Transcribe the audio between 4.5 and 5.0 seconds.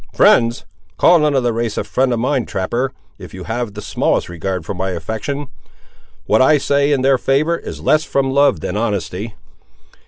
for my